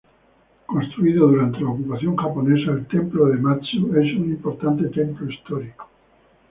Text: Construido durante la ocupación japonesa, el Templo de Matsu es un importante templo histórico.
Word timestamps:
Construido 0.65 1.27
durante 1.27 1.59
la 1.59 1.69
ocupación 1.69 2.15
japonesa, 2.15 2.71
el 2.71 2.87
Templo 2.87 3.27
de 3.27 3.37
Matsu 3.37 3.93
es 3.97 4.15
un 4.17 4.31
importante 4.31 4.87
templo 4.89 5.29
histórico. 5.29 5.87